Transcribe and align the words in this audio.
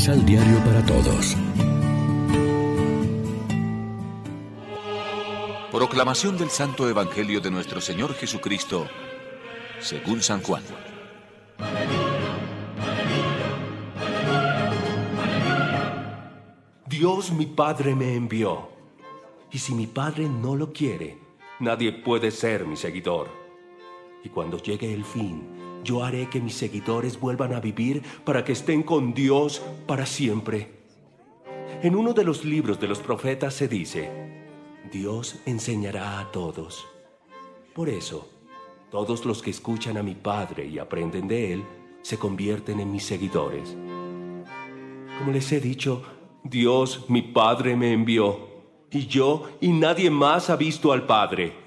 Misal 0.00 0.24
Diario 0.24 0.58
para 0.64 0.82
Todos. 0.86 1.36
Proclamación 5.70 6.38
del 6.38 6.48
Santo 6.48 6.88
Evangelio 6.88 7.38
de 7.42 7.50
nuestro 7.50 7.82
Señor 7.82 8.14
Jesucristo, 8.14 8.86
según 9.78 10.22
San 10.22 10.40
Juan. 10.40 10.62
Dios 16.86 17.30
mi 17.32 17.44
Padre 17.44 17.94
me 17.94 18.14
envió, 18.14 18.70
y 19.50 19.58
si 19.58 19.74
mi 19.74 19.86
Padre 19.86 20.30
no 20.30 20.56
lo 20.56 20.72
quiere, 20.72 21.18
nadie 21.58 21.92
puede 21.92 22.30
ser 22.30 22.64
mi 22.64 22.76
seguidor. 22.76 23.28
Y 24.24 24.30
cuando 24.30 24.56
llegue 24.56 24.94
el 24.94 25.04
fin, 25.04 25.69
yo 25.82 26.04
haré 26.04 26.28
que 26.28 26.40
mis 26.40 26.54
seguidores 26.54 27.18
vuelvan 27.18 27.52
a 27.54 27.60
vivir 27.60 28.02
para 28.24 28.44
que 28.44 28.52
estén 28.52 28.82
con 28.82 29.14
Dios 29.14 29.62
para 29.86 30.06
siempre. 30.06 30.80
En 31.82 31.94
uno 31.96 32.12
de 32.12 32.24
los 32.24 32.44
libros 32.44 32.78
de 32.78 32.88
los 32.88 32.98
profetas 32.98 33.54
se 33.54 33.68
dice, 33.68 34.10
Dios 34.92 35.40
enseñará 35.46 36.20
a 36.20 36.30
todos. 36.30 36.86
Por 37.74 37.88
eso, 37.88 38.28
todos 38.90 39.24
los 39.24 39.40
que 39.40 39.50
escuchan 39.50 39.96
a 39.96 40.02
mi 40.02 40.14
Padre 40.14 40.66
y 40.66 40.78
aprenden 40.78 41.28
de 41.28 41.54
Él, 41.54 41.64
se 42.02 42.18
convierten 42.18 42.80
en 42.80 42.90
mis 42.90 43.04
seguidores. 43.04 43.76
Como 45.18 45.32
les 45.32 45.52
he 45.52 45.60
dicho, 45.60 46.02
Dios, 46.42 47.04
mi 47.08 47.22
Padre, 47.22 47.76
me 47.76 47.92
envió, 47.92 48.48
y 48.90 49.06
yo 49.06 49.48
y 49.60 49.68
nadie 49.68 50.10
más 50.10 50.50
ha 50.50 50.56
visto 50.56 50.92
al 50.92 51.06
Padre. 51.06 51.59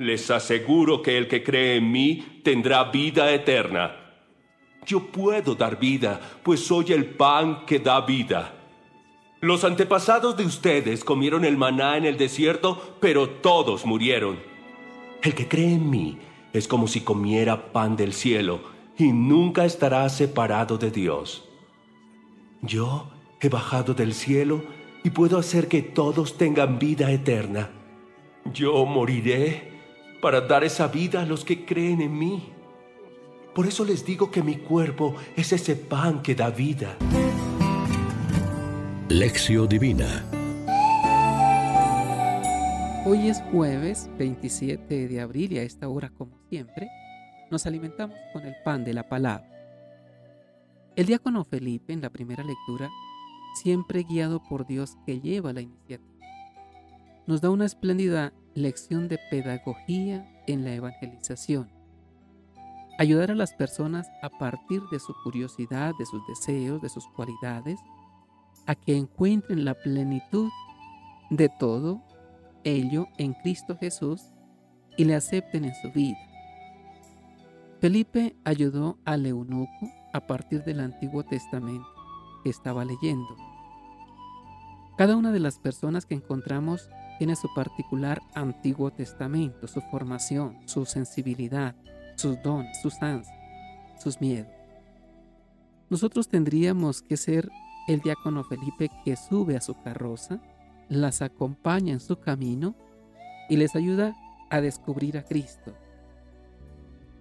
Les 0.00 0.30
aseguro 0.30 1.02
que 1.02 1.18
el 1.18 1.28
que 1.28 1.44
cree 1.44 1.76
en 1.76 1.92
mí 1.92 2.40
tendrá 2.42 2.84
vida 2.84 3.30
eterna. 3.34 3.96
Yo 4.86 5.08
puedo 5.08 5.54
dar 5.54 5.78
vida, 5.78 6.18
pues 6.42 6.64
soy 6.64 6.94
el 6.94 7.04
pan 7.04 7.66
que 7.66 7.80
da 7.80 8.00
vida. 8.00 8.54
Los 9.42 9.62
antepasados 9.62 10.38
de 10.38 10.46
ustedes 10.46 11.04
comieron 11.04 11.44
el 11.44 11.58
maná 11.58 11.98
en 11.98 12.06
el 12.06 12.16
desierto, 12.16 12.96
pero 12.98 13.28
todos 13.28 13.84
murieron. 13.84 14.38
El 15.22 15.34
que 15.34 15.46
cree 15.46 15.74
en 15.74 15.90
mí 15.90 16.18
es 16.54 16.66
como 16.66 16.88
si 16.88 17.02
comiera 17.02 17.70
pan 17.70 17.94
del 17.94 18.14
cielo 18.14 18.62
y 18.96 19.12
nunca 19.12 19.66
estará 19.66 20.08
separado 20.08 20.78
de 20.78 20.90
Dios. 20.90 21.46
Yo 22.62 23.10
he 23.38 23.50
bajado 23.50 23.92
del 23.92 24.14
cielo 24.14 24.62
y 25.04 25.10
puedo 25.10 25.36
hacer 25.36 25.68
que 25.68 25.82
todos 25.82 26.38
tengan 26.38 26.78
vida 26.78 27.12
eterna. 27.12 27.68
Yo 28.46 28.86
moriré 28.86 29.69
para 30.20 30.40
dar 30.40 30.64
esa 30.64 30.88
vida 30.88 31.22
a 31.22 31.26
los 31.26 31.44
que 31.44 31.64
creen 31.64 32.00
en 32.00 32.18
mí. 32.18 32.52
Por 33.54 33.66
eso 33.66 33.84
les 33.84 34.04
digo 34.04 34.30
que 34.30 34.42
mi 34.42 34.56
cuerpo 34.56 35.16
es 35.36 35.52
ese 35.52 35.76
pan 35.76 36.22
que 36.22 36.34
da 36.34 36.50
vida. 36.50 36.96
Lección 39.08 39.68
Divina 39.68 40.24
Hoy 43.06 43.28
es 43.28 43.42
jueves 43.50 44.10
27 44.18 45.08
de 45.08 45.20
abril 45.20 45.54
y 45.54 45.58
a 45.58 45.62
esta 45.62 45.88
hora, 45.88 46.10
como 46.10 46.38
siempre, 46.50 46.88
nos 47.50 47.64
alimentamos 47.64 48.16
con 48.34 48.44
el 48.44 48.54
pan 48.62 48.84
de 48.84 48.92
la 48.92 49.08
palabra. 49.08 49.48
El 50.96 51.06
diácono 51.06 51.44
Felipe, 51.44 51.94
en 51.94 52.02
la 52.02 52.10
primera 52.10 52.44
lectura, 52.44 52.90
siempre 53.54 54.02
guiado 54.02 54.42
por 54.46 54.66
Dios 54.66 54.98
que 55.06 55.18
lleva 55.18 55.54
la 55.54 55.62
iniciativa, 55.62 56.26
nos 57.26 57.40
da 57.40 57.48
una 57.48 57.64
espléndida 57.64 58.34
lección 58.54 59.08
de 59.08 59.18
pedagogía 59.30 60.26
en 60.46 60.64
la 60.64 60.74
evangelización. 60.74 61.70
Ayudar 62.98 63.30
a 63.30 63.34
las 63.34 63.54
personas 63.54 64.08
a 64.22 64.28
partir 64.28 64.82
de 64.90 65.00
su 65.00 65.14
curiosidad, 65.24 65.94
de 65.98 66.06
sus 66.06 66.26
deseos, 66.26 66.82
de 66.82 66.88
sus 66.88 67.06
cualidades, 67.08 67.78
a 68.66 68.74
que 68.74 68.96
encuentren 68.96 69.64
la 69.64 69.74
plenitud 69.74 70.50
de 71.30 71.48
todo 71.48 72.02
ello 72.64 73.06
en 73.16 73.32
Cristo 73.34 73.76
Jesús 73.78 74.22
y 74.96 75.04
le 75.04 75.14
acepten 75.14 75.64
en 75.64 75.74
su 75.74 75.90
vida. 75.92 76.18
Felipe 77.80 78.36
ayudó 78.44 78.98
al 79.06 79.24
eunuco 79.24 79.90
a 80.12 80.26
partir 80.26 80.62
del 80.64 80.80
Antiguo 80.80 81.24
Testamento 81.24 81.88
que 82.44 82.50
estaba 82.50 82.84
leyendo. 82.84 83.36
Cada 84.98 85.16
una 85.16 85.32
de 85.32 85.40
las 85.40 85.58
personas 85.58 86.04
que 86.04 86.14
encontramos 86.14 86.90
tiene 87.20 87.36
su 87.36 87.52
particular 87.52 88.22
Antiguo 88.32 88.90
Testamento, 88.90 89.68
su 89.68 89.82
formación, 89.82 90.56
su 90.64 90.86
sensibilidad, 90.86 91.76
sus 92.16 92.42
dones, 92.42 92.80
sus 92.80 93.02
ansias, 93.02 93.38
sus 94.02 94.22
miedos. 94.22 94.50
Nosotros 95.90 96.28
tendríamos 96.28 97.02
que 97.02 97.18
ser 97.18 97.50
el 97.88 98.00
diácono 98.00 98.42
Felipe 98.42 98.90
que 99.04 99.16
sube 99.16 99.54
a 99.54 99.60
su 99.60 99.74
carroza, 99.82 100.40
las 100.88 101.20
acompaña 101.20 101.92
en 101.92 102.00
su 102.00 102.18
camino 102.18 102.74
y 103.50 103.58
les 103.58 103.76
ayuda 103.76 104.16
a 104.48 104.62
descubrir 104.62 105.18
a 105.18 105.22
Cristo. 105.22 105.74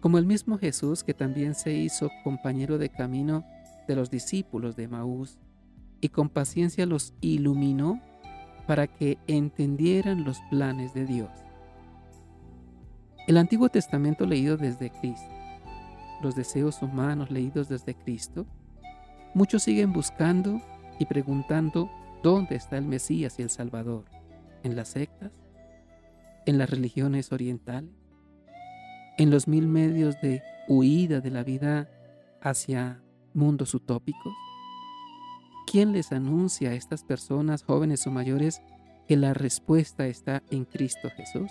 Como 0.00 0.18
el 0.18 0.26
mismo 0.26 0.58
Jesús 0.58 1.04
que 1.04 1.14
también 1.14 1.54
se 1.54 1.72
hizo 1.72 2.10
compañero 2.24 2.78
de 2.78 2.88
camino 2.88 3.44
de 3.86 3.94
los 3.94 4.10
discípulos 4.10 4.74
de 4.74 4.88
Maús 4.88 5.38
y 6.00 6.08
con 6.08 6.30
paciencia 6.30 6.84
los 6.84 7.14
iluminó 7.20 8.02
para 8.66 8.86
que 8.86 9.18
entendieran 9.26 10.24
los 10.24 10.40
planes 10.50 10.94
de 10.94 11.06
Dios. 11.06 11.30
El 13.26 13.38
Antiguo 13.38 13.68
Testamento 13.68 14.26
leído 14.26 14.56
desde 14.56 14.90
Cristo, 14.90 15.34
los 16.22 16.34
deseos 16.36 16.82
humanos 16.82 17.30
leídos 17.30 17.68
desde 17.68 17.94
Cristo, 17.94 18.46
muchos 19.34 19.62
siguen 19.62 19.92
buscando 19.92 20.60
y 20.98 21.06
preguntando 21.06 21.90
dónde 22.22 22.56
está 22.56 22.78
el 22.78 22.84
Mesías 22.84 23.38
y 23.38 23.42
el 23.42 23.50
Salvador, 23.50 24.04
en 24.62 24.76
las 24.76 24.88
sectas, 24.88 25.32
en 26.46 26.58
las 26.58 26.70
religiones 26.70 27.32
orientales, 27.32 27.90
en 29.18 29.30
los 29.30 29.48
mil 29.48 29.66
medios 29.68 30.20
de 30.20 30.42
huida 30.68 31.20
de 31.20 31.30
la 31.30 31.44
vida 31.44 31.88
hacia 32.40 33.02
mundos 33.32 33.74
utópicos. 33.74 34.32
¿Quién 35.74 35.90
les 35.90 36.12
anuncia 36.12 36.70
a 36.70 36.74
estas 36.74 37.02
personas, 37.02 37.64
jóvenes 37.64 38.06
o 38.06 38.12
mayores, 38.12 38.62
que 39.08 39.16
la 39.16 39.34
respuesta 39.34 40.06
está 40.06 40.40
en 40.52 40.66
Cristo 40.66 41.10
Jesús? 41.16 41.50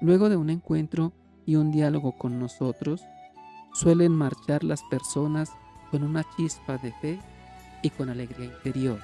Luego 0.00 0.28
de 0.28 0.36
un 0.36 0.50
encuentro 0.50 1.12
y 1.46 1.54
un 1.54 1.70
diálogo 1.70 2.18
con 2.18 2.40
nosotros, 2.40 3.00
suelen 3.72 4.10
marchar 4.10 4.64
las 4.64 4.82
personas 4.90 5.52
con 5.92 6.02
una 6.02 6.24
chispa 6.36 6.76
de 6.78 6.92
fe 6.94 7.20
y 7.82 7.90
con 7.90 8.10
alegría 8.10 8.46
interior. 8.46 8.98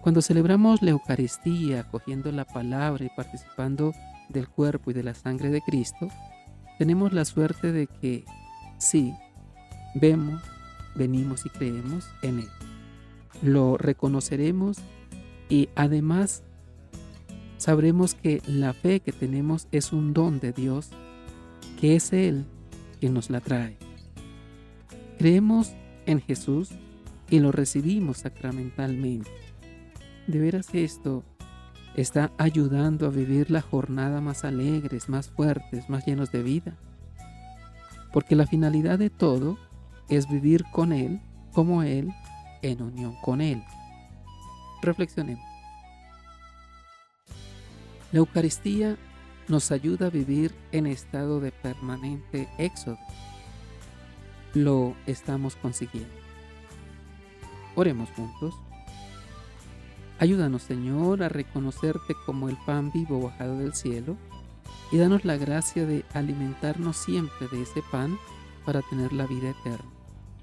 Cuando 0.00 0.22
celebramos 0.22 0.80
la 0.80 0.92
Eucaristía, 0.92 1.80
acogiendo 1.80 2.32
la 2.32 2.46
palabra 2.46 3.04
y 3.04 3.10
participando 3.14 3.92
del 4.30 4.48
cuerpo 4.48 4.90
y 4.90 4.94
de 4.94 5.02
la 5.02 5.12
sangre 5.12 5.50
de 5.50 5.60
Cristo, 5.60 6.08
tenemos 6.78 7.12
la 7.12 7.26
suerte 7.26 7.72
de 7.72 7.88
que 7.88 8.24
sí, 8.78 9.12
vemos, 9.94 10.40
venimos 10.98 11.46
y 11.46 11.48
creemos 11.48 12.06
en 12.22 12.40
Él. 12.40 12.48
Lo 13.40 13.78
reconoceremos 13.78 14.78
y 15.48 15.68
además 15.74 16.42
sabremos 17.56 18.14
que 18.14 18.42
la 18.46 18.72
fe 18.72 19.00
que 19.00 19.12
tenemos 19.12 19.68
es 19.72 19.92
un 19.92 20.12
don 20.12 20.40
de 20.40 20.52
Dios, 20.52 20.90
que 21.80 21.96
es 21.96 22.12
Él 22.12 22.44
quien 23.00 23.14
nos 23.14 23.30
la 23.30 23.40
trae. 23.40 23.76
Creemos 25.18 25.72
en 26.06 26.20
Jesús 26.20 26.70
y 27.30 27.40
lo 27.40 27.52
recibimos 27.52 28.18
sacramentalmente. 28.18 29.30
De 30.26 30.38
veras 30.38 30.68
esto 30.74 31.24
está 31.96 32.32
ayudando 32.38 33.06
a 33.06 33.10
vivir 33.10 33.50
la 33.50 33.62
jornada 33.62 34.20
más 34.20 34.44
alegres, 34.44 35.08
más 35.08 35.28
fuertes, 35.28 35.88
más 35.88 36.06
llenos 36.06 36.30
de 36.30 36.42
vida. 36.42 36.76
Porque 38.12 38.36
la 38.36 38.46
finalidad 38.46 38.98
de 38.98 39.10
todo 39.10 39.58
es 40.08 40.28
vivir 40.28 40.64
con 40.72 40.92
Él 40.92 41.20
como 41.52 41.82
Él 41.82 42.12
en 42.62 42.82
unión 42.82 43.14
con 43.22 43.40
Él. 43.40 43.62
Reflexionemos. 44.82 45.44
La 48.12 48.18
Eucaristía 48.18 48.96
nos 49.48 49.70
ayuda 49.70 50.06
a 50.06 50.10
vivir 50.10 50.54
en 50.72 50.86
estado 50.86 51.40
de 51.40 51.52
permanente 51.52 52.48
éxodo. 52.58 52.98
Lo 54.54 54.94
estamos 55.06 55.56
consiguiendo. 55.56 56.10
Oremos 57.74 58.08
juntos. 58.10 58.54
Ayúdanos, 60.18 60.62
Señor, 60.62 61.22
a 61.22 61.28
reconocerte 61.28 62.14
como 62.26 62.48
el 62.48 62.56
pan 62.66 62.90
vivo 62.92 63.20
bajado 63.20 63.58
del 63.58 63.74
cielo 63.74 64.16
y 64.90 64.96
danos 64.96 65.24
la 65.24 65.36
gracia 65.36 65.86
de 65.86 66.04
alimentarnos 66.12 66.96
siempre 66.96 67.46
de 67.48 67.62
ese 67.62 67.82
pan 67.92 68.18
para 68.64 68.82
tener 68.82 69.12
la 69.12 69.26
vida 69.26 69.50
eterna. 69.50 69.97